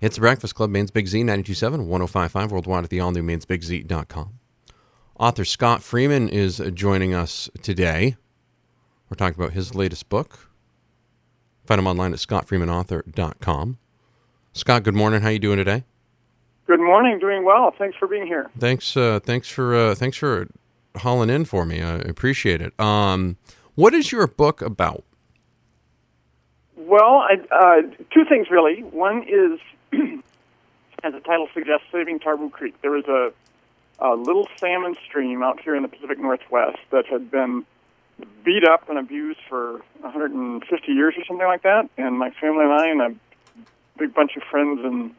It's 0.00 0.16
the 0.16 0.20
Breakfast 0.20 0.54
Club, 0.54 0.70
Maine's 0.70 0.90
Big 0.90 1.06
Z, 1.06 1.22
927 1.22 1.86
1055, 1.88 2.52
worldwide 2.52 2.84
at 2.84 2.90
the 2.90 3.00
all 3.00 3.12
new 3.12 3.22
mainsbigz.com. 3.22 4.38
Author 5.18 5.44
Scott 5.44 5.82
Freeman 5.82 6.28
is 6.28 6.60
joining 6.74 7.14
us 7.14 7.48
today. 7.62 8.16
We're 9.08 9.16
talking 9.16 9.40
about 9.40 9.54
his 9.54 9.74
latest 9.74 10.08
book. 10.08 10.50
Find 11.64 11.78
him 11.78 11.86
online 11.86 12.12
at 12.12 12.18
scottfreemanauthor.com. 12.18 13.78
Scott, 14.52 14.82
good 14.82 14.94
morning. 14.94 15.22
How 15.22 15.28
are 15.28 15.32
you 15.32 15.38
doing 15.38 15.56
today? 15.56 15.84
Good 16.66 16.80
morning. 16.80 17.18
Doing 17.18 17.44
well. 17.44 17.72
Thanks 17.78 17.96
for 17.96 18.06
being 18.06 18.26
here. 18.26 18.50
Thanks. 18.58 18.96
Uh, 18.96 19.20
thanks 19.22 19.48
for 19.48 19.74
uh, 19.74 19.94
thanks 19.94 20.16
for 20.16 20.48
hauling 20.98 21.30
in 21.30 21.44
for 21.44 21.64
me. 21.64 21.82
I 21.82 21.94
appreciate 21.96 22.60
it. 22.60 22.78
Um, 22.78 23.36
what 23.76 23.94
is 23.94 24.12
your 24.12 24.26
book 24.26 24.60
about? 24.62 25.04
Well, 26.76 27.24
I, 27.28 27.34
uh, 27.50 27.82
two 28.12 28.24
things 28.28 28.48
really. 28.50 28.82
One 28.82 29.22
is, 29.22 29.58
as 31.04 31.12
the 31.12 31.20
title 31.20 31.48
suggests, 31.54 31.86
saving 31.92 32.20
Tarboo 32.20 32.50
Creek. 32.50 32.80
There 32.82 32.90
was 32.90 33.06
a, 33.06 33.32
a 33.98 34.14
little 34.14 34.48
salmon 34.58 34.96
stream 35.06 35.42
out 35.42 35.60
here 35.60 35.74
in 35.74 35.82
the 35.82 35.88
Pacific 35.88 36.18
Northwest 36.18 36.78
that 36.90 37.06
had 37.06 37.30
been 37.30 37.64
beat 38.44 38.64
up 38.64 38.88
and 38.88 38.98
abused 38.98 39.40
for 39.48 39.82
150 40.00 40.92
years 40.92 41.14
or 41.16 41.24
something 41.24 41.46
like 41.46 41.62
that. 41.62 41.88
And 41.96 42.18
my 42.18 42.30
family 42.30 42.64
and 42.64 42.72
I 42.72 42.88
and 42.88 43.00
a 43.00 43.14
big 43.98 44.14
bunch 44.14 44.36
of 44.36 44.42
friends 44.44 44.80
and 44.84 45.14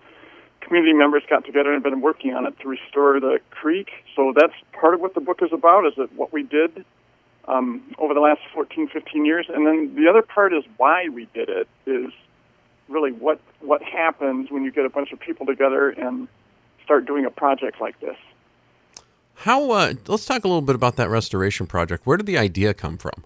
community 0.61 0.93
members 0.93 1.23
got 1.29 1.45
together 1.45 1.73
and 1.73 1.83
been 1.83 2.01
working 2.01 2.33
on 2.33 2.45
it 2.45 2.59
to 2.59 2.67
restore 2.67 3.19
the 3.19 3.39
creek. 3.51 3.89
So 4.15 4.33
that's 4.35 4.53
part 4.73 4.93
of 4.93 4.99
what 4.99 5.13
the 5.13 5.21
book 5.21 5.41
is 5.41 5.53
about. 5.53 5.85
Is 5.85 5.93
that 5.97 6.13
what 6.13 6.33
we 6.33 6.43
did 6.43 6.85
um, 7.47 7.81
over 7.97 8.13
the 8.13 8.19
last 8.19 8.41
14, 8.53 8.89
15 8.89 9.25
years, 9.25 9.45
and 9.53 9.65
then 9.65 9.95
the 9.95 10.09
other 10.09 10.21
part 10.21 10.53
is 10.53 10.63
why 10.75 11.07
we 11.09 11.27
did 11.33 11.49
it. 11.49 11.67
Is 11.85 12.11
really 12.89 13.11
what 13.11 13.39
what 13.61 13.81
happens 13.83 14.49
when 14.51 14.63
you 14.63 14.71
get 14.71 14.85
a 14.85 14.89
bunch 14.89 15.11
of 15.11 15.19
people 15.19 15.45
together 15.45 15.89
and 15.89 16.27
start 16.83 17.05
doing 17.05 17.25
a 17.25 17.29
project 17.29 17.81
like 17.81 17.99
this. 17.99 18.15
How? 19.35 19.71
Uh, 19.71 19.93
let's 20.07 20.25
talk 20.25 20.43
a 20.43 20.47
little 20.47 20.61
bit 20.61 20.75
about 20.75 20.95
that 20.95 21.09
restoration 21.09 21.67
project. 21.67 22.05
Where 22.05 22.17
did 22.17 22.25
the 22.25 22.37
idea 22.37 22.73
come 22.73 22.97
from? 22.97 23.23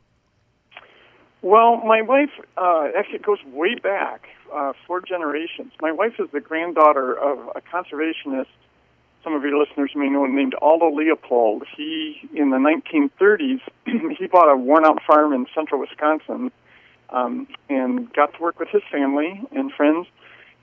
Well, 1.42 1.78
my 1.78 2.02
wife 2.02 2.32
uh, 2.58 2.90
actually 2.98 3.16
it 3.16 3.24
goes 3.24 3.40
way 3.52 3.76
back, 3.76 4.28
uh, 4.54 4.74
four 4.86 5.02
generations. 5.02 5.72
My 5.82 5.92
wife 5.92 6.14
is 6.20 6.30
the 6.32 6.40
granddaughter 6.40 7.14
of 7.14 7.40
a 7.56 7.62
conservationist. 7.62 8.48
Some 9.24 9.34
of 9.34 9.44
your 9.44 9.58
listeners 9.58 9.92
may 9.96 10.10
know 10.10 10.26
named 10.26 10.56
Aldo 10.62 10.96
Leopold. 10.96 11.64
He, 11.76 12.30
in 12.34 12.50
the 12.50 12.58
1930s, 12.58 13.62
he 14.18 14.28
bought 14.28 14.52
a 14.52 14.58
worn-out 14.58 15.02
farm 15.04 15.34
in 15.34 15.46
central 15.54 15.80
Wisconsin, 15.80 16.52
um, 17.12 17.48
and 17.70 18.12
got 18.14 18.34
to 18.34 18.42
work 18.42 18.60
with 18.60 18.70
his 18.70 18.84
family 18.92 19.42
and 19.52 19.72
friends, 19.72 20.08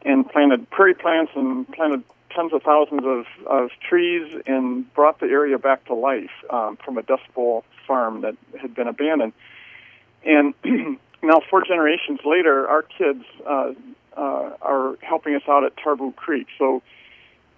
and 0.02 0.28
planted 0.28 0.68
prairie 0.70 0.94
plants 0.94 1.32
and 1.34 1.70
planted 1.72 2.02
tens 2.34 2.52
of 2.52 2.62
thousands 2.62 3.04
of, 3.04 3.26
of 3.46 3.70
trees, 3.88 4.40
and 4.46 4.92
brought 4.94 5.20
the 5.20 5.26
area 5.26 5.58
back 5.58 5.84
to 5.86 5.94
life 5.94 6.30
um, 6.50 6.76
from 6.84 6.98
a 6.98 7.02
Dust 7.02 7.22
Bowl 7.34 7.64
farm 7.86 8.20
that 8.20 8.36
had 8.60 8.74
been 8.74 8.86
abandoned. 8.86 9.32
And 10.24 10.54
now, 11.22 11.40
four 11.48 11.64
generations 11.64 12.20
later, 12.24 12.68
our 12.68 12.82
kids 12.82 13.24
uh, 13.46 13.72
uh, 14.16 14.56
are 14.60 14.96
helping 15.02 15.34
us 15.34 15.42
out 15.48 15.64
at 15.64 15.76
Tarboo 15.76 16.12
Creek. 16.12 16.46
So, 16.58 16.82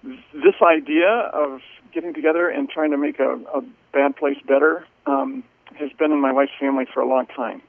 this 0.02 0.54
idea 0.62 1.08
of 1.08 1.60
getting 1.92 2.14
together 2.14 2.48
and 2.48 2.70
trying 2.70 2.92
to 2.92 2.96
make 2.96 3.18
a, 3.18 3.34
a 3.54 3.62
bad 3.92 4.16
place 4.16 4.38
better 4.46 4.86
um, 5.06 5.42
has 5.74 5.90
been 5.98 6.12
in 6.12 6.20
my 6.20 6.32
wife's 6.32 6.52
family 6.58 6.86
for 6.92 7.00
a 7.00 7.06
long 7.06 7.26
time. 7.26 7.60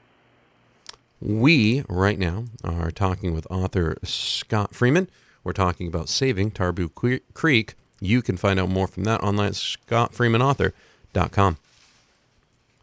We, 1.22 1.84
right 1.88 2.18
now, 2.18 2.46
are 2.64 2.90
talking 2.90 3.32
with 3.32 3.46
author 3.48 3.96
Scott 4.02 4.74
Freeman. 4.74 5.08
We're 5.44 5.52
talking 5.52 5.86
about 5.86 6.08
saving 6.08 6.50
Tarboo 6.50 6.88
Creek. 6.88 7.74
You 8.00 8.22
can 8.22 8.36
find 8.36 8.58
out 8.58 8.68
more 8.68 8.88
from 8.88 9.04
that 9.04 9.22
online 9.22 9.48
at 9.48 9.54
scottfreemanauthor.com. 9.54 11.58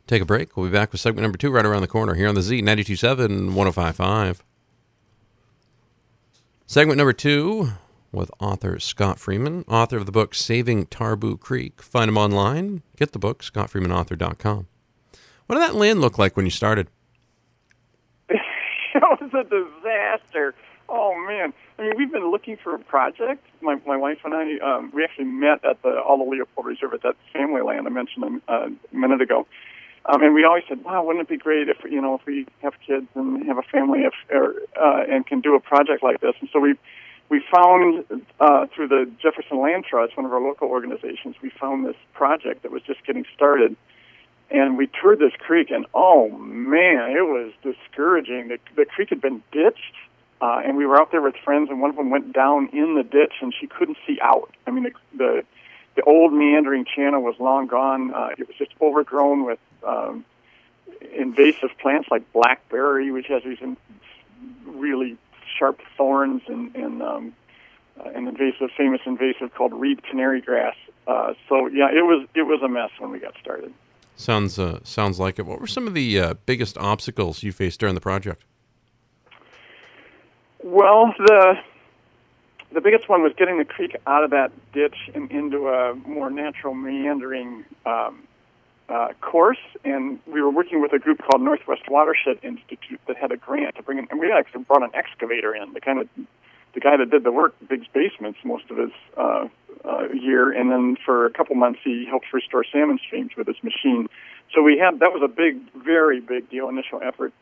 Take 0.08 0.22
a 0.22 0.26
break. 0.26 0.56
We'll 0.56 0.68
be 0.68 0.72
back 0.72 0.94
with 0.94 1.02
segment 1.02 1.24
number 1.24 1.38
two 1.38 1.52
right 1.52 1.66
around 1.66 1.82
the 1.82 1.90
corner 1.90 2.14
here 2.14 2.30
on 2.30 2.36
the 2.36 2.42
Z 2.42 2.62
927 2.62 3.54
1055. 3.54 4.44
Segment 6.66 6.98
number 6.98 7.14
two 7.14 7.72
with 8.14 8.32
author 8.40 8.80
Scott 8.80 9.20
Freeman, 9.20 9.66
author 9.68 9.98
of 9.98 10.06
the 10.06 10.14
book 10.14 10.34
Saving 10.34 10.86
Tarboo 10.86 11.38
Creek. 11.38 11.82
Find 11.82 12.08
him 12.08 12.18
online. 12.18 12.84
Get 12.96 13.12
the 13.12 13.20
book, 13.20 13.44
scottfreemanauthor.com. 13.44 14.68
What 15.46 15.56
did 15.56 15.62
that 15.62 15.76
land 15.76 16.00
look 16.00 16.18
like 16.18 16.38
when 16.38 16.46
you 16.46 16.52
started? 16.52 16.88
A 19.40 19.44
disaster. 19.44 20.54
Oh 20.88 21.16
man! 21.28 21.54
I 21.78 21.84
mean, 21.84 21.94
we've 21.98 22.12
been 22.12 22.32
looking 22.32 22.58
for 22.58 22.76
a 22.76 22.80
project. 22.80 23.46
My 23.62 23.80
my 23.86 23.98
wife 23.98 24.20
and 24.24 24.34
I, 24.34 24.58
um, 24.58 24.92
we 24.94 25.04
actually 25.04 25.26
met 25.26 25.64
at 25.64 25.82
the 25.84 26.02
Aldo 26.02 26.30
Leopold 26.30 26.66
Reserve 26.66 26.94
at 26.94 27.04
that 27.04 27.16
family 27.34 27.62
land 27.62 27.88
I 27.88 27.90
mentioned 27.90 28.42
a, 28.48 28.54
a 28.54 28.70
minute 28.92 29.22
ago 29.22 29.46
um, 30.06 30.24
and 30.24 30.34
we 30.34 30.44
always 30.44 30.64
said, 30.68 30.84
"Wow, 30.84 31.04
wouldn't 31.04 31.24
it 31.24 31.30
be 31.30 31.38
great 31.38 31.70
if 31.70 31.78
you 31.84 32.02
know 32.02 32.16
if 32.16 32.26
we 32.26 32.48
have 32.62 32.74
kids 32.86 33.08
and 33.16 33.46
have 33.48 33.58
a 33.58 33.64
family 33.64 34.02
if, 34.02 34.14
or, 34.32 34.56
uh, 34.80 35.04
and 35.10 35.26
can 35.26 35.42
do 35.42 35.56
a 35.56 35.60
project 35.60 36.04
like 36.04 36.22
this?" 36.22 36.34
And 36.40 36.50
so 36.52 36.60
we 36.60 36.76
we 37.30 37.44
found 37.54 38.06
uh, 38.40 38.66
through 38.74 38.88
the 38.88 39.12
Jefferson 39.22 39.60
Land 39.60 39.86
Trust, 39.86 40.18
one 40.18 40.26
of 40.26 40.34
our 40.34 40.42
local 40.42 40.70
organizations, 40.70 41.36
we 41.44 41.50
found 41.50 41.86
this 41.86 41.98
project 42.14 42.64
that 42.64 42.72
was 42.72 42.82
just 42.84 43.06
getting 43.06 43.26
started, 43.36 43.76
and 44.52 44.78
we 44.78 44.88
toured 44.88 45.20
this 45.20 45.34
creek, 45.40 45.70
and 45.72 45.86
oh 45.94 46.30
man, 46.30 47.12
it 47.12 47.22
was 47.22 47.52
discouraging. 47.62 48.48
The, 48.50 48.60
the 48.76 48.86
creek 48.86 49.10
had 49.10 49.22
been 49.22 49.44
ditched, 49.52 49.96
uh, 50.42 50.62
and 50.64 50.78
we 50.78 50.86
were 50.86 51.00
out 51.00 51.12
there 51.12 51.22
with 51.22 51.36
friends, 51.44 51.70
and 51.70 51.82
one 51.82 51.90
of 51.90 51.96
them 51.96 52.10
went 52.10 52.34
down 52.34 52.70
in 52.74 52.96
the 52.96 53.04
ditch, 53.04 53.34
and 53.42 53.54
she 53.60 53.68
couldn't 53.68 53.98
see 54.08 54.20
out. 54.22 54.52
I 54.66 54.72
mean, 54.72 54.84
the, 54.84 54.92
the 55.16 55.46
the 55.96 56.02
old 56.04 56.32
meandering 56.32 56.86
channel 56.86 57.22
was 57.22 57.36
long 57.40 57.68
gone. 57.68 58.14
Uh, 58.14 58.30
it 58.38 58.48
was 58.48 58.56
just 58.58 58.72
overgrown 58.82 59.44
with 59.46 59.60
um, 59.84 60.24
invasive 61.14 61.72
plants 61.82 62.08
like 62.10 62.32
blackberry, 62.32 63.12
which 63.12 63.28
has 63.28 63.44
these 63.44 63.60
really 64.66 65.18
sharp 65.58 65.82
thorns, 65.98 66.42
and, 66.48 66.74
and 66.76 67.04
um, 67.04 67.34
uh, 68.00 68.10
an 68.10 68.28
invasive, 68.28 68.70
famous 68.78 69.02
invasive 69.06 69.54
called 69.54 69.74
reed 69.74 70.02
canary 70.04 70.42
grass. 70.42 70.76
Uh, 71.06 71.34
so 71.50 71.68
yeah, 71.68 71.90
it 71.90 72.06
was 72.06 72.26
it 72.36 72.44
was 72.44 72.62
a 72.62 72.68
mess 72.70 72.92
when 73.00 73.12
we 73.12 73.20
got 73.20 73.34
started. 73.42 73.74
Sounds 74.20 74.60
uh, 74.60 74.80
sounds 74.84 75.18
like 75.18 75.40
it. 75.40 75.46
What 75.46 75.62
were 75.62 75.68
some 75.68 75.88
of 75.88 75.94
the 75.94 76.20
uh, 76.20 76.34
biggest 76.46 76.78
obstacles 76.78 77.42
you 77.42 77.54
faced 77.54 77.80
during 77.80 77.96
the 77.96 78.02
project? 78.02 78.44
Well, 80.62 81.14
the 81.18 81.54
the 82.74 82.82
biggest 82.82 83.08
one 83.08 83.24
was 83.24 83.32
getting 83.38 83.60
the 83.60 83.64
creek 83.64 83.96
out 84.06 84.26
of 84.26 84.32
that 84.32 84.52
ditch 84.74 84.98
and 85.16 85.32
into 85.32 85.70
a 85.70 85.96
more 86.06 86.30
natural 86.30 86.74
meandering 86.74 87.64
um, 87.86 88.28
uh, 88.90 89.14
course. 89.22 89.58
And 89.86 90.20
we 90.28 90.42
were 90.42 90.52
working 90.52 90.82
with 90.82 90.92
a 90.92 91.00
group 91.00 91.20
called 91.20 91.42
Northwest 91.42 91.84
Watershed 91.90 92.40
Institute 92.44 93.00
that 93.08 93.16
had 93.16 93.32
a 93.32 93.38
grant 93.38 93.78
to 93.78 93.84
bring 93.84 94.00
in, 94.00 94.08
and 94.12 94.20
we 94.20 94.34
actually 94.34 94.64
brought 94.64 94.84
an 94.84 94.92
excavator 94.96 95.56
in. 95.56 95.72
The 95.72 95.80
kind 95.80 95.98
of 95.98 96.10
the 96.74 96.82
guy 96.82 96.98
that 96.98 97.10
did 97.10 97.24
the 97.24 97.32
work 97.32 97.56
digs 97.70 97.88
basements 97.94 98.40
most 98.44 98.70
of 98.70 98.76
his 98.76 98.92
uh, 99.86 100.10
year, 100.14 100.52
and 100.52 100.72
then 100.72 100.98
for 101.06 101.26
a 101.26 101.32
couple 101.32 101.56
months 101.56 101.80
he 101.84 102.06
helped 102.06 102.26
restore 102.34 102.64
salmon 102.72 103.00
streams 103.06 103.32
with 103.38 103.48
his 103.48 103.62
machine. 103.64 104.08
So 104.54 104.62
we 104.62 104.78
had 104.78 105.00
that 105.00 105.14
was 105.14 105.22
a 105.24 105.28
big, 105.28 105.60
very 105.74 106.20
big 106.20 106.50
deal 106.50 106.70
initial 106.70 107.00
effort, 107.04 107.34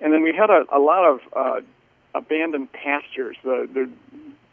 and 0.00 0.12
then 0.12 0.22
we 0.22 0.34
had 0.34 0.50
a, 0.50 0.64
a 0.72 0.78
lot 0.78 1.04
of 1.04 1.20
uh, 1.34 1.60
abandoned 2.14 2.72
pastures. 2.72 3.36
The, 3.42 3.68
the 3.72 3.90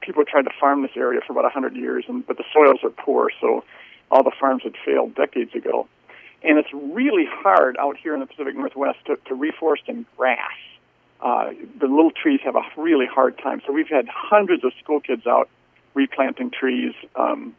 people 0.01 0.23
tried 0.25 0.43
to 0.43 0.51
farm 0.59 0.81
this 0.81 0.91
area 0.95 1.21
for 1.25 1.33
about 1.33 1.43
100 1.43 1.75
years, 1.75 2.05
and 2.07 2.25
but 2.25 2.37
the 2.37 2.45
soils 2.53 2.79
are 2.83 2.89
poor, 2.89 3.29
so 3.39 3.63
all 4.09 4.23
the 4.23 4.31
farms 4.39 4.63
had 4.63 4.73
failed 4.85 5.15
decades 5.15 5.53
ago. 5.55 5.88
And 6.43 6.57
it's 6.57 6.73
really 6.73 7.25
hard 7.29 7.77
out 7.77 7.97
here 7.97 8.13
in 8.13 8.19
the 8.19 8.25
Pacific 8.25 8.55
Northwest 8.55 8.97
to, 9.05 9.15
to 9.27 9.35
reforest 9.35 9.88
in 9.88 10.05
grass. 10.17 10.51
Uh, 11.21 11.51
the 11.79 11.85
little 11.85 12.09
trees 12.11 12.39
have 12.43 12.55
a 12.55 12.63
really 12.77 13.05
hard 13.05 13.38
time. 13.38 13.61
So 13.65 13.71
we've 13.71 13.88
had 13.88 14.07
hundreds 14.09 14.63
of 14.63 14.73
school 14.83 14.99
kids 14.99 15.27
out 15.27 15.49
replanting 15.93 16.51
trees. 16.51 16.93
Um, 17.15 17.55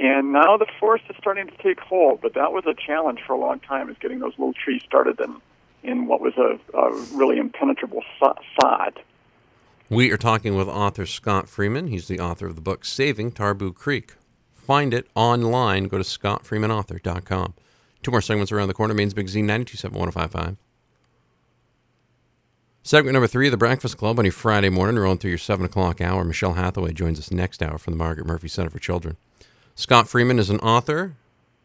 and 0.00 0.32
now 0.32 0.56
the 0.56 0.66
forest 0.80 1.04
is 1.08 1.16
starting 1.18 1.46
to 1.46 1.56
take 1.62 1.78
hold, 1.80 2.20
but 2.20 2.34
that 2.34 2.52
was 2.52 2.64
a 2.66 2.74
challenge 2.74 3.20
for 3.26 3.34
a 3.34 3.38
long 3.38 3.60
time, 3.60 3.88
is 3.88 3.96
getting 4.00 4.18
those 4.18 4.32
little 4.38 4.52
trees 4.52 4.82
started 4.84 5.20
in, 5.20 5.36
in 5.82 6.06
what 6.06 6.20
was 6.20 6.34
a, 6.36 6.58
a 6.76 6.92
really 7.16 7.38
impenetrable 7.38 8.02
sod. 8.18 9.00
We 9.90 10.10
are 10.10 10.16
talking 10.16 10.56
with 10.56 10.68
author 10.68 11.06
Scott 11.06 11.48
Freeman. 11.48 11.88
He's 11.88 12.08
the 12.08 12.18
author 12.18 12.46
of 12.46 12.56
the 12.56 12.62
book 12.62 12.84
Saving 12.84 13.30
Tarboo 13.32 13.72
Creek. 13.72 14.14
Find 14.54 14.94
it 14.94 15.06
online. 15.14 15.84
Go 15.84 15.98
to 15.98 16.04
scottfreemanauthor.com. 16.04 17.54
Two 18.02 18.10
more 18.10 18.22
segments 18.22 18.50
around 18.50 18.68
the 18.68 18.74
corner. 18.74 18.94
Maine's 18.94 19.14
Big 19.14 19.28
Z 19.28 19.42
927 19.42 19.98
1055. 19.98 20.56
Segment 22.86 23.14
number 23.14 23.26
three 23.26 23.46
of 23.46 23.50
the 23.50 23.56
Breakfast 23.56 23.96
Club 23.96 24.18
on 24.18 24.26
a 24.26 24.30
Friday 24.30 24.68
morning, 24.68 24.98
rolling 24.98 25.16
through 25.16 25.30
your 25.30 25.38
7 25.38 25.64
o'clock 25.64 26.02
hour. 26.02 26.22
Michelle 26.22 26.52
Hathaway 26.52 26.92
joins 26.92 27.18
us 27.18 27.30
next 27.30 27.62
hour 27.62 27.78
from 27.78 27.94
the 27.94 27.96
Margaret 27.96 28.26
Murphy 28.26 28.46
Center 28.46 28.68
for 28.68 28.78
Children. 28.78 29.16
Scott 29.74 30.06
Freeman 30.06 30.38
is 30.38 30.50
an 30.50 30.58
author. 30.58 31.14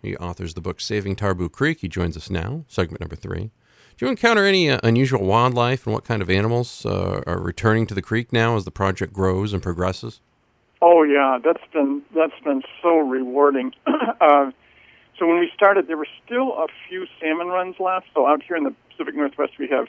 He 0.01 0.16
authors 0.16 0.54
the 0.54 0.62
book 0.62 0.80
Saving 0.80 1.18
Tarboo 1.18 1.50
Creek. 1.50 1.81
He 1.81 1.89
joins 1.89 2.16
us 2.16 2.30
now, 2.30 2.63
segment 2.69 3.01
number 3.01 3.18
three. 3.18 3.51
Do 3.98 4.06
you 4.06 4.07
encounter 4.07 4.45
any 4.45 4.69
uh, 4.69 4.80
unusual 4.81 5.25
wildlife 5.25 5.86
and 5.86 5.94
what 5.94 6.06
kind 6.06 6.21
of 6.21 6.30
animals 6.30 6.86
uh, 6.86 7.21
are 7.27 7.42
returning 7.42 7.86
to 7.88 7.94
the 7.94 8.01
creek 8.01 8.31
now 8.31 8.56
as 8.56 8.63
the 8.63 8.71
project 8.71 9.12
grows 9.12 9.51
and 9.51 9.62
progresses? 9.62 10.21
Oh 10.81 11.04
yeah, 11.04 11.38
that's 11.44 11.69
been 11.74 12.01
that's 12.16 12.39
been 12.45 12.62
so 12.81 12.98
rewarding. 12.98 13.74
uh, 13.88 14.51
so 15.18 15.27
when 15.27 15.39
we 15.39 15.51
started, 15.54 15.88
there 15.88 15.98
were 15.98 16.07
still 16.25 16.54
a 16.54 16.68
few 16.88 17.07
salmon 17.19 17.48
runs 17.48 17.75
left. 17.77 18.06
So 18.13 18.25
out 18.25 18.42
here 18.42 18.56
in 18.56 18.63
the 18.63 18.74
Pacific 18.92 19.16
Northwest, 19.16 19.60
we 19.60 19.68
have 19.68 19.88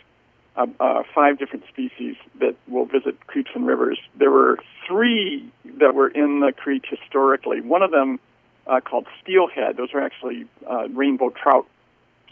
uh, 0.60 0.66
uh, 0.78 1.02
five 1.14 1.38
different 1.38 1.64
species 1.68 2.16
that 2.38 2.54
will 2.68 2.84
visit 2.84 3.26
creeks 3.26 3.50
and 3.54 3.66
rivers. 3.66 3.98
There 4.16 4.30
were 4.30 4.58
three 4.86 5.50
that 5.78 5.94
were 5.94 6.08
in 6.08 6.40
the 6.40 6.52
creek 6.52 6.84
historically. 6.88 7.60
One 7.60 7.82
of 7.82 7.90
them, 7.90 8.20
uh, 8.66 8.80
called 8.80 9.06
steelhead, 9.22 9.76
those 9.76 9.94
are 9.94 10.00
actually 10.00 10.46
uh, 10.68 10.88
rainbow 10.90 11.30
trout. 11.30 11.66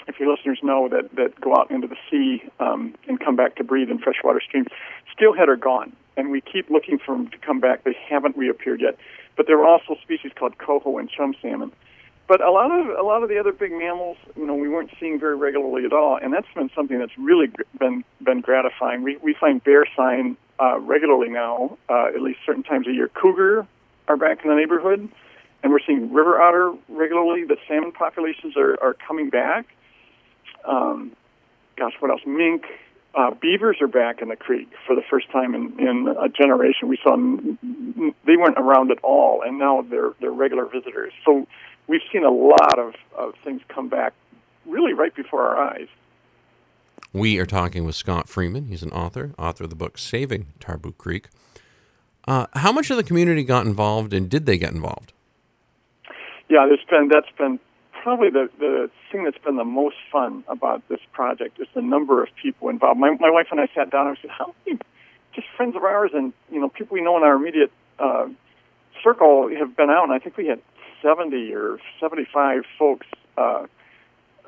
If 0.07 0.21
your 0.21 0.31
listeners 0.31 0.59
know 0.63 0.89
that 0.89 1.15
that 1.17 1.41
go 1.41 1.55
out 1.55 1.71
into 1.71 1.87
the 1.87 1.97
sea 2.11 2.43
um, 2.61 2.95
and 3.09 3.19
come 3.19 3.37
back 3.37 3.57
to 3.57 3.65
breathe 3.65 3.91
in 3.91 3.99
freshwater 3.99 4.41
streams, 4.41 4.69
steelhead 5.13 5.49
are 5.49 5.57
gone, 5.57 5.95
and 6.17 6.31
we 6.31 6.41
keep 6.41 6.71
looking 6.71 6.99
for 6.99 7.15
them 7.15 7.29
to 7.29 7.39
come 7.39 7.61
back. 7.61 7.85
They 7.85 7.97
haven't 8.09 8.37
reappeared 8.37 8.81
yet. 8.81 8.97
But 9.37 9.47
there 9.47 9.59
are 9.59 9.67
also 9.67 9.97
species 10.03 10.33
called 10.35 10.59
coho 10.59 10.99
and 10.99 11.09
chum 11.11 11.35
salmon 11.41 11.73
but 12.29 12.43
a 12.43 12.51
lot 12.51 12.71
of 12.71 12.87
a 12.91 13.03
lot 13.03 13.23
of 13.23 13.31
the 13.31 13.39
other 13.39 13.53
big 13.53 13.73
mammals, 13.73 14.19
you 14.37 14.47
know, 14.47 14.55
we 14.55 14.69
weren't 14.69 14.91
seeing 15.01 15.19
very 15.19 15.35
regularly 15.35 15.87
at 15.87 15.95
all, 15.95 16.19
and 16.23 16.33
that's 16.33 16.47
been 16.55 16.71
something 16.77 16.99
that's 16.99 17.17
really 17.17 17.47
been 17.79 18.05
been 18.23 18.43
gratifying. 18.43 19.03
We 19.03 19.17
we 19.17 19.35
find 19.35 19.65
bear 19.65 19.87
sign 19.97 20.37
uh, 20.61 20.79
regularly 20.79 21.31
now, 21.31 21.79
uh, 21.89 22.09
at 22.15 22.21
least 22.21 22.41
certain 22.45 22.63
times 22.63 22.87
a 22.87 22.93
year. 22.93 23.09
Cougar 23.09 23.67
are 24.09 24.17
back 24.17 24.45
in 24.45 24.51
the 24.51 24.57
neighborhood, 24.57 25.09
and 25.63 25.73
we're 25.73 25.81
seeing 25.87 26.13
river 26.13 26.41
otter 26.41 26.75
regularly. 26.91 27.45
The 27.45 27.57
salmon 27.67 27.93
populations 27.93 28.57
are 28.59 28.79
are 28.83 28.95
coming 28.95 29.31
back. 29.31 29.67
Um, 30.67 31.13
gosh, 31.77 31.95
what 32.01 32.11
else? 32.11 32.21
Mink. 32.27 32.65
Uh, 33.15 33.31
beavers 33.41 33.79
are 33.81 33.89
back 33.89 34.21
in 34.21 34.29
the 34.29 34.37
creek 34.37 34.69
for 34.87 34.95
the 34.95 35.03
first 35.11 35.29
time 35.33 35.55
in, 35.55 35.81
in 35.81 36.15
a 36.21 36.29
generation. 36.29 36.89
We 36.89 36.99
saw 37.03 37.13
them, 37.13 37.59
they 38.27 38.37
weren't 38.37 38.59
around 38.59 38.93
at 38.93 38.99
all, 39.03 39.43
and 39.43 39.59
now 39.59 39.81
they're 39.81 40.13
they're 40.21 40.31
regular 40.31 40.67
visitors. 40.67 41.13
So 41.25 41.47
we've 41.89 42.03
seen 42.13 42.25
a 42.25 42.31
lot 42.31 42.79
of, 42.79 42.95
of 43.17 43.35
things 43.43 43.63
come 43.69 43.89
back 43.89 44.13
really 44.67 44.93
right 44.93 45.15
before 45.15 45.43
our 45.43 45.57
eyes. 45.57 45.89
We 47.13 47.39
are 47.39 47.47
talking 47.47 47.85
with 47.85 47.95
Scott 47.95 48.29
Freeman. 48.29 48.67
He's 48.67 48.83
an 48.83 48.93
author, 48.93 49.33
author 49.39 49.65
of 49.65 49.71
the 49.71 49.77
book 49.77 49.99
Saving 49.99 50.47
Tarboo 50.61 50.93
Creek. 50.93 51.29
Uh, 52.27 52.47
how 52.53 52.71
much 52.71 52.91
of 52.91 52.99
the 52.99 53.03
community 53.03 53.43
got 53.43 53.65
involved, 53.65 54.13
and 54.13 54.29
did 54.29 54.45
they 54.45 54.59
get 54.59 54.73
involved? 54.73 55.15
Yeah, 56.51 56.67
there's 56.69 56.85
been 56.89 57.09
that's 57.09 57.31
been 57.39 57.59
probably 58.03 58.29
the 58.29 58.51
the 58.59 58.91
thing 59.11 59.25
that's 59.25 59.39
been 59.39 59.57
the 59.57 59.65
most 59.65 59.97
fun 60.13 60.45
about 60.49 60.87
this 60.89 61.01
project 61.13 61.59
is 61.59 61.67
the 61.75 61.81
number 61.81 62.23
of 62.23 62.29
people 62.41 62.69
involved. 62.69 63.01
My 63.01 63.17
my 63.19 63.31
wife 63.31 63.47
and 63.51 63.61
I 63.61 63.69
sat 63.75 63.91
down 63.91 64.07
and 64.07 64.19
said, 64.21 64.31
"How 64.31 64.55
many 64.67 64.79
just 65.35 65.47
friends 65.57 65.77
of 65.77 65.85
ours 65.85 66.11
and 66.13 66.35
you 66.53 66.61
know 66.61 66.69
people 66.69 66.95
we 66.95 67.01
know 67.01 67.17
in 67.17 67.23
our 67.23 67.37
immediate 67.37 67.73
uh, 67.99 68.29
circle 69.03 69.49
have 69.59 69.75
been 69.77 69.89
out?" 69.89 70.05
And 70.05 70.13
I 70.13 70.19
think 70.19 70.37
we 70.37 70.47
had 70.47 70.61
70 71.03 71.55
or 71.55 71.79
75 72.01 72.63
folks 72.79 73.07
uh, 73.37 73.67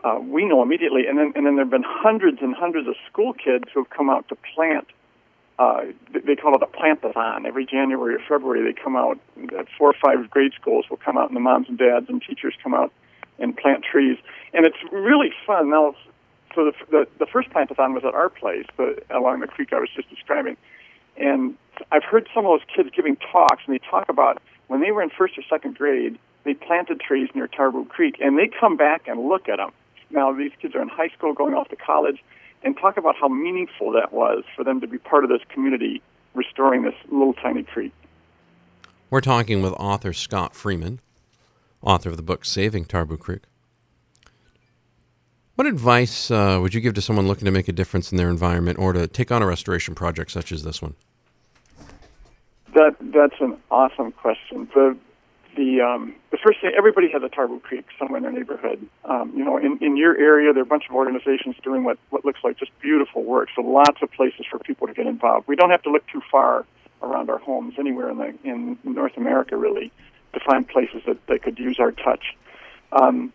uh, 0.02 0.18
we 0.20 0.44
know 0.44 0.62
immediately, 0.62 1.06
and 1.06 1.18
then 1.18 1.32
and 1.34 1.46
then 1.46 1.56
there 1.56 1.64
have 1.64 1.70
been 1.70 1.84
hundreds 1.86 2.38
and 2.40 2.54
hundreds 2.54 2.88
of 2.88 2.94
school 3.10 3.32
kids 3.32 3.64
who 3.72 3.80
have 3.80 3.90
come 3.90 4.08
out 4.08 4.28
to 4.28 4.36
plant. 4.54 4.86
Uh, 5.58 5.82
they 6.24 6.36
call 6.36 6.54
it 6.54 6.62
a 6.62 6.66
plantathon. 6.66 7.44
Every 7.44 7.66
January 7.66 8.14
or 8.14 8.20
February, 8.26 8.62
they 8.62 8.80
come 8.80 8.96
out. 8.96 9.18
Four 9.76 9.90
or 9.90 9.94
five 10.02 10.30
grade 10.30 10.52
schools 10.58 10.86
will 10.88 10.96
come 10.96 11.18
out, 11.18 11.28
and 11.28 11.36
the 11.36 11.40
moms 11.40 11.68
and 11.68 11.76
dads 11.76 12.08
and 12.08 12.22
teachers 12.22 12.54
come 12.62 12.72
out 12.72 12.92
and 13.38 13.56
plant 13.56 13.84
trees, 13.84 14.16
and 14.54 14.64
it's 14.64 14.78
really 14.90 15.32
fun. 15.46 15.70
Now, 15.70 15.94
so 16.54 16.64
the 16.64 16.72
the, 16.90 17.08
the 17.18 17.26
first 17.26 17.50
plantathon 17.50 17.92
was 17.92 18.04
at 18.04 18.14
our 18.14 18.30
place, 18.30 18.64
the, 18.78 19.02
along 19.10 19.40
the 19.40 19.48
creek 19.48 19.72
I 19.72 19.80
was 19.80 19.90
just 19.94 20.08
describing, 20.08 20.56
and 21.18 21.54
I've 21.92 22.04
heard 22.04 22.26
some 22.34 22.46
of 22.46 22.58
those 22.58 22.66
kids 22.74 22.88
giving 22.96 23.16
talks, 23.16 23.62
and 23.66 23.74
they 23.74 23.80
talk 23.90 24.08
about 24.08 24.40
when 24.68 24.80
they 24.80 24.92
were 24.92 25.02
in 25.02 25.10
first 25.10 25.36
or 25.36 25.42
second 25.50 25.76
grade 25.76 26.18
they 26.44 26.54
planted 26.54 27.00
trees 27.00 27.28
near 27.34 27.46
Tarboo 27.46 27.84
Creek, 27.86 28.16
and 28.20 28.38
they 28.38 28.48
come 28.48 28.76
back 28.76 29.06
and 29.06 29.28
look 29.28 29.48
at 29.48 29.56
them. 29.56 29.70
Now, 30.10 30.32
these 30.32 30.52
kids 30.60 30.74
are 30.74 30.82
in 30.82 30.88
high 30.88 31.08
school, 31.08 31.32
going 31.32 31.54
off 31.54 31.68
to 31.68 31.76
college, 31.76 32.22
and 32.62 32.76
talk 32.76 32.96
about 32.96 33.16
how 33.16 33.28
meaningful 33.28 33.92
that 33.92 34.12
was 34.12 34.44
for 34.56 34.64
them 34.64 34.80
to 34.80 34.86
be 34.86 34.98
part 34.98 35.24
of 35.24 35.30
this 35.30 35.40
community 35.48 36.02
restoring 36.34 36.82
this 36.82 36.94
little 37.10 37.34
tiny 37.34 37.62
creek. 37.62 37.92
We're 39.10 39.20
talking 39.20 39.62
with 39.62 39.72
author 39.72 40.12
Scott 40.12 40.54
Freeman, 40.54 41.00
author 41.82 42.10
of 42.10 42.16
the 42.16 42.22
book 42.22 42.44
Saving 42.44 42.84
Tarboo 42.84 43.16
Creek. 43.16 43.42
What 45.56 45.66
advice 45.66 46.30
uh, 46.30 46.58
would 46.62 46.72
you 46.72 46.80
give 46.80 46.94
to 46.94 47.02
someone 47.02 47.26
looking 47.26 47.44
to 47.44 47.50
make 47.50 47.68
a 47.68 47.72
difference 47.72 48.12
in 48.12 48.16
their 48.16 48.30
environment 48.30 48.78
or 48.78 48.92
to 48.92 49.06
take 49.06 49.30
on 49.30 49.42
a 49.42 49.46
restoration 49.46 49.94
project 49.94 50.30
such 50.30 50.52
as 50.52 50.62
this 50.62 50.80
one? 50.80 50.94
That 52.74 52.96
that's 53.00 53.34
an 53.40 53.58
awesome 53.70 54.12
question. 54.12 54.70
The 54.74 54.96
the 55.56 55.80
um, 55.80 56.14
the 56.30 56.38
first 56.38 56.60
thing 56.60 56.72
everybody 56.76 57.10
has 57.12 57.22
a 57.22 57.28
Tarboo 57.28 57.60
Creek 57.60 57.86
somewhere 57.98 58.18
in 58.18 58.22
their 58.22 58.32
neighborhood. 58.32 58.86
Um, 59.04 59.32
you 59.36 59.44
know, 59.44 59.56
in, 59.56 59.78
in 59.80 59.96
your 59.96 60.16
area, 60.16 60.52
there 60.52 60.62
are 60.62 60.66
a 60.66 60.68
bunch 60.68 60.84
of 60.88 60.94
organizations 60.94 61.56
doing 61.62 61.84
what 61.84 61.98
what 62.10 62.24
looks 62.24 62.40
like 62.44 62.58
just 62.58 62.72
beautiful 62.80 63.22
work. 63.22 63.48
So 63.54 63.62
lots 63.62 64.02
of 64.02 64.10
places 64.12 64.46
for 64.50 64.58
people 64.58 64.86
to 64.86 64.94
get 64.94 65.06
involved. 65.06 65.48
We 65.48 65.56
don't 65.56 65.70
have 65.70 65.82
to 65.82 65.90
look 65.90 66.06
too 66.06 66.22
far 66.30 66.64
around 67.02 67.30
our 67.30 67.38
homes 67.38 67.74
anywhere 67.78 68.10
in 68.10 68.18
the 68.18 68.34
in 68.44 68.78
North 68.84 69.16
America 69.16 69.56
really 69.56 69.92
to 70.32 70.40
find 70.40 70.68
places 70.68 71.02
that 71.06 71.24
that 71.26 71.42
could 71.42 71.58
use 71.58 71.78
our 71.80 71.92
touch. 71.92 72.36
Um, 72.92 73.32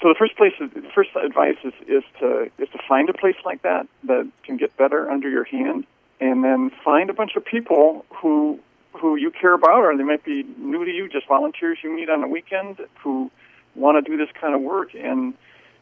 so 0.00 0.08
the 0.08 0.14
first 0.14 0.36
place, 0.36 0.52
the 0.60 0.82
first 0.94 1.10
advice 1.16 1.56
is, 1.64 1.72
is 1.88 2.04
to 2.20 2.50
is 2.58 2.68
to 2.70 2.78
find 2.88 3.08
a 3.10 3.12
place 3.12 3.36
like 3.44 3.62
that 3.62 3.88
that 4.04 4.30
can 4.44 4.56
get 4.56 4.76
better 4.76 5.10
under 5.10 5.28
your 5.28 5.44
hand, 5.44 5.86
and 6.20 6.44
then 6.44 6.70
find 6.84 7.10
a 7.10 7.12
bunch 7.12 7.34
of 7.36 7.44
people 7.44 8.04
who 8.10 8.60
who 8.98 9.16
you 9.16 9.30
care 9.30 9.54
about, 9.54 9.78
or 9.78 9.96
they 9.96 10.04
might 10.04 10.24
be 10.24 10.44
new 10.58 10.84
to 10.84 10.90
you, 10.90 11.08
just 11.08 11.26
volunteers 11.26 11.78
you 11.82 11.94
meet 11.94 12.10
on 12.10 12.22
a 12.22 12.28
weekend 12.28 12.80
who 13.02 13.30
want 13.74 14.02
to 14.02 14.10
do 14.10 14.16
this 14.16 14.28
kind 14.40 14.54
of 14.54 14.60
work. 14.60 14.94
And, 14.94 15.34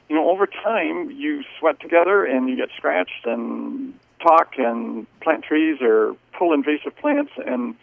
you 0.09 0.17
know, 0.17 0.31
over 0.31 0.47
time, 0.47 1.11
you 1.11 1.43
sweat 1.59 1.81
together 1.81 2.25
and 2.25 2.49
you 2.49 2.57
get 2.57 2.69
scratched 2.77 3.27
and 3.27 3.95
talk 4.21 4.55
and 4.59 5.07
plant 5.21 5.45
trees 5.45 5.79
or 5.81 6.17
pull 6.33 6.53
invasive 6.53 6.97
plants. 6.97 7.33
And 7.45 7.75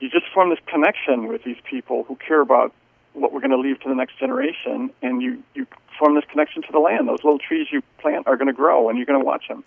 you 0.00 0.10
just 0.10 0.26
form 0.32 0.50
this 0.50 0.58
connection 0.66 1.28
with 1.28 1.44
these 1.44 1.58
people 1.64 2.04
who 2.04 2.16
care 2.16 2.40
about 2.40 2.72
what 3.12 3.32
we're 3.32 3.40
going 3.40 3.50
to 3.50 3.58
leave 3.58 3.80
to 3.80 3.88
the 3.88 3.94
next 3.94 4.18
generation. 4.18 4.90
And 5.02 5.22
you, 5.22 5.42
you 5.54 5.66
form 5.98 6.14
this 6.14 6.24
connection 6.30 6.62
to 6.62 6.72
the 6.72 6.78
land. 6.78 7.08
Those 7.08 7.24
little 7.24 7.38
trees 7.38 7.68
you 7.70 7.82
plant 7.98 8.26
are 8.26 8.36
going 8.36 8.48
to 8.48 8.52
grow 8.52 8.88
and 8.88 8.98
you're 8.98 9.06
going 9.06 9.20
to 9.20 9.24
watch 9.24 9.48
them. 9.48 9.64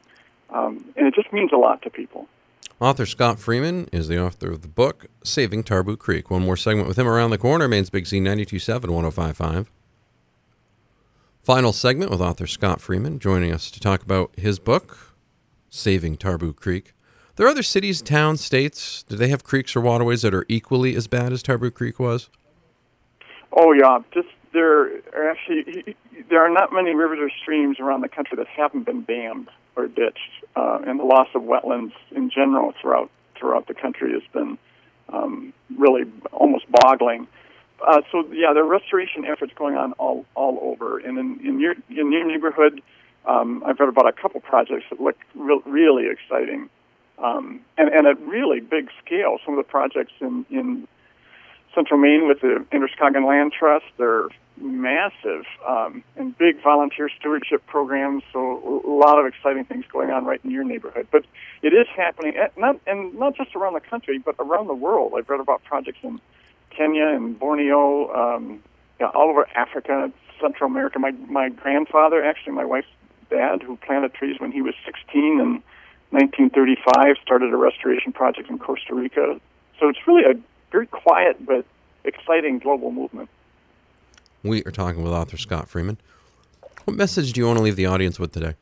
Um, 0.50 0.94
and 0.96 1.08
it 1.08 1.16
just 1.16 1.34
means 1.34 1.52
a 1.52 1.58
lot 1.58 1.82
to 1.84 1.90
people. 1.90 2.28
Author 2.80 3.06
Scott 3.06 3.40
Freeman 3.40 3.88
is 3.92 4.08
the 4.08 4.22
author 4.22 4.52
of 4.52 4.62
the 4.62 4.68
book 4.68 5.06
Saving 5.24 5.64
Tarboo 5.64 5.96
Creek. 5.96 6.32
One 6.32 6.42
more 6.42 6.58
segment 6.58 6.88
with 6.88 6.98
him 6.98 7.08
around 7.08 7.30
the 7.30 7.38
corner. 7.38 7.68
Maine's 7.68 7.90
Big 7.90 8.08
Z 8.08 8.20
927 8.20 8.92
1055. 8.92 9.72
Final 11.44 11.72
segment 11.72 12.10
with 12.10 12.20
author 12.20 12.48
Scott 12.48 12.82
Freeman 12.82 13.20
joining 13.20 13.54
us 13.54 13.70
to 13.70 13.80
talk 13.80 14.02
about 14.02 14.32
his 14.38 14.60
book, 14.60 15.16
Saving 15.70 16.18
Tarboo 16.18 16.54
Creek. 16.54 16.94
There 17.36 17.46
are 17.46 17.50
other 17.50 17.64
cities, 17.64 18.02
towns, 18.02 18.44
states. 18.44 19.04
Do 19.04 19.16
they 19.16 19.28
have 19.30 19.44
creeks 19.44 19.76
or 19.76 19.82
waterways 19.82 20.24
that 20.24 20.34
are 20.34 20.46
equally 20.50 20.96
as 20.96 21.08
bad 21.08 21.32
as 21.32 21.44
Tarboo 21.44 21.72
Creek 21.72 22.00
was? 22.00 22.30
Oh 23.56 23.72
yeah, 23.72 24.00
just 24.14 24.30
there 24.52 24.98
are 25.14 25.30
actually 25.30 25.96
there 26.30 26.44
are 26.44 26.50
not 26.50 26.74
many 26.74 26.96
rivers 26.96 27.20
or 27.22 27.30
streams 27.42 27.80
around 27.80 28.02
the 28.02 28.10
country 28.10 28.36
that 28.36 28.48
haven't 28.48 28.86
been 28.86 29.06
dammed 29.06 29.50
or 29.76 29.88
ditched, 29.88 30.20
uh, 30.56 30.80
and 30.86 31.00
the 31.00 31.04
loss 31.04 31.28
of 31.36 31.42
wetlands 31.44 31.94
in 32.12 32.30
general 32.30 32.74
throughout 32.82 33.10
throughout 33.36 33.68
the 33.68 33.74
country 33.74 34.14
has 34.14 34.24
been 34.32 34.58
um, 35.10 35.54
really 35.78 36.04
almost 36.32 36.66
boggling. 36.70 37.28
Uh, 37.86 38.02
so 38.12 38.26
yeah, 38.32 38.54
there 38.54 38.64
are 38.64 38.68
restoration 38.68 39.26
efforts 39.26 39.52
going 39.56 39.76
on 39.76 39.94
all 39.94 40.26
all 40.36 40.60
over, 40.62 41.00
and 41.00 41.18
in, 41.18 41.40
in 41.46 41.60
your 41.60 41.74
in 41.90 42.12
your 42.12 42.26
neighborhood, 42.26 42.82
um, 43.26 43.64
I've 43.66 43.80
read 43.80 43.90
about 43.90 44.08
a 44.08 44.14
couple 44.14 44.40
projects 44.42 44.86
that 44.90 45.02
look 45.02 45.18
re- 45.36 45.62
really 45.66 46.08
exciting, 46.10 46.70
um, 47.18 47.60
and 47.78 47.90
and 47.90 48.08
at 48.08 48.20
really 48.22 48.62
big 48.62 48.90
scale. 49.06 49.38
Some 49.46 49.58
of 49.58 49.66
the 49.66 49.70
projects 49.70 50.14
in 50.22 50.46
in 50.50 50.88
Central 51.76 52.00
Maine 52.00 52.28
with 52.28 52.42
the 52.42 52.66
Androscoggin 52.72 53.26
Land 53.26 53.52
Trust, 53.52 53.86
they're 53.98 54.30
massive 54.58 55.46
um, 55.68 56.04
and 56.16 56.38
big 56.38 56.62
volunteer 56.64 57.10
stewardship 57.20 57.66
programs. 57.68 58.24
So 58.32 58.82
a 58.86 58.90
lot 58.90 59.20
of 59.20 59.26
exciting 59.26 59.66
things 59.66 59.86
going 59.92 60.12
on 60.12 60.26
right 60.26 60.40
in 60.44 60.52
your 60.52 60.64
neighborhood. 60.64 61.08
But 61.12 61.26
it 61.62 61.74
is 61.74 61.88
happening, 61.96 62.36
at 62.36 62.58
not 62.58 62.80
and 62.88 63.14
not 63.16 63.36
just 63.36 63.56
around 63.56 63.74
the 63.74 63.82
country, 63.82 64.20
but 64.20 64.36
around 64.40 64.68
the 64.68 64.74
world. 64.74 65.14
I've 65.18 65.30
read 65.30 65.40
about 65.40 65.64
projects 65.64 66.00
in 66.04 66.20
Kenya 66.70 67.08
and 67.08 67.38
Borneo, 67.38 68.14
um, 68.14 68.64
yeah, 69.00 69.08
all 69.08 69.30
over 69.30 69.48
Africa, 69.56 70.12
Central 70.40 70.70
America. 70.70 71.00
My 71.00 71.12
my 71.12 71.50
grandfather, 71.50 72.24
actually, 72.24 72.54
my 72.54 72.66
wife's 72.66 72.88
dad, 73.30 73.62
who 73.64 73.78
planted 73.78 74.14
trees 74.14 74.40
when 74.40 74.52
he 74.52 74.62
was 74.62 74.76
16 74.86 75.24
in 75.40 75.64
1935, 76.12 77.18
started 77.22 77.52
a 77.52 77.58
restoration 77.58 78.12
project 78.12 78.50
in 78.50 78.60
Costa 78.60 78.94
Rica. 78.94 79.40
So 79.80 79.90
it's 79.90 80.00
really 80.08 80.24
a 80.24 80.36
very 80.72 80.88
quiet 80.88 81.44
but 81.46 81.66
exciting 82.04 82.60
global 82.60 82.92
movement. 82.92 83.30
We 84.44 84.62
are 84.66 84.72
talking 84.72 85.04
with 85.04 85.14
author 85.14 85.38
Scott 85.38 85.70
Freeman. 85.70 85.98
What 86.84 86.98
message 86.98 87.32
do 87.32 87.40
you 87.40 87.48
want 87.48 87.58
to 87.58 87.64
leave 87.64 87.78
the 87.78 87.86
audience 87.86 88.20
with 88.20 88.34
today? 88.34 88.56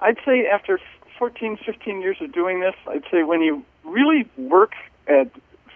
I'd 0.00 0.18
say 0.24 0.46
after 0.46 0.80
14, 1.18 1.56
15 1.64 2.00
years 2.00 2.16
of 2.20 2.32
doing 2.32 2.60
this, 2.60 2.74
I'd 2.88 3.04
say 3.10 3.22
when 3.22 3.42
you 3.42 3.64
really 3.84 4.28
work 4.36 4.72
at 5.06 5.30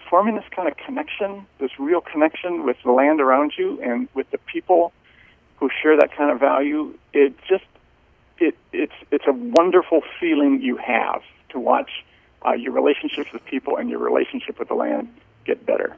forming 0.09 0.35
this 0.35 0.45
kind 0.53 0.67
of 0.67 0.75
connection, 0.77 1.45
this 1.59 1.71
real 1.79 2.01
connection 2.01 2.65
with 2.65 2.77
the 2.83 2.91
land 2.91 3.21
around 3.21 3.53
you 3.57 3.81
and 3.81 4.09
with 4.13 4.29
the 4.31 4.37
people 4.37 4.91
who 5.57 5.69
share 5.81 5.95
that 5.97 6.15
kind 6.15 6.29
of 6.29 6.39
value, 6.39 6.93
it 7.13 7.33
just 7.47 7.63
it 8.39 8.57
it's 8.73 8.93
it's 9.09 9.25
a 9.25 9.31
wonderful 9.31 10.01
feeling 10.19 10.61
you 10.61 10.75
have 10.77 11.21
to 11.49 11.59
watch 11.59 12.03
uh, 12.45 12.51
your 12.51 12.73
relationships 12.73 13.31
with 13.31 13.43
people 13.45 13.77
and 13.77 13.89
your 13.89 13.99
relationship 13.99 14.59
with 14.59 14.67
the 14.67 14.73
land 14.73 15.07
get 15.45 15.65
better. 15.65 15.95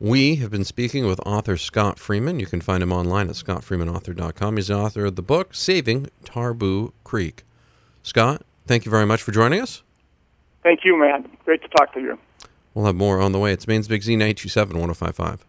We 0.00 0.36
have 0.36 0.50
been 0.50 0.64
speaking 0.64 1.06
with 1.06 1.20
author 1.24 1.56
Scott 1.56 1.98
Freeman. 1.98 2.40
You 2.40 2.46
can 2.46 2.60
find 2.60 2.82
him 2.82 2.92
online 2.92 3.28
at 3.28 3.36
scottfreemanauthor.com. 3.36 4.56
He's 4.56 4.66
the 4.66 4.74
author 4.76 5.04
of 5.06 5.16
the 5.16 5.22
book 5.22 5.54
Saving 5.54 6.08
Tarboo 6.24 6.92
Creek. 7.04 7.44
Scott, 8.02 8.42
thank 8.66 8.84
you 8.84 8.90
very 8.90 9.06
much 9.06 9.22
for 9.22 9.30
joining 9.30 9.60
us. 9.60 9.82
Thank 10.62 10.80
you, 10.84 10.98
Matt. 10.98 11.24
Great 11.44 11.62
to 11.62 11.68
talk 11.68 11.94
to 11.94 12.00
you. 12.00 12.18
We'll 12.74 12.86
have 12.86 12.96
more 12.96 13.20
on 13.20 13.32
the 13.32 13.38
way. 13.38 13.52
It's 13.52 13.68
Maine's 13.68 13.86
Big 13.86 14.02
Z 14.02 14.16
927 14.16 14.76
1055. 14.76 15.46